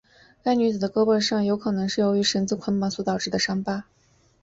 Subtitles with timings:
[0.41, 3.85] 该女子的胳膊上有可能是由于绳子捆绑导致的伤疤。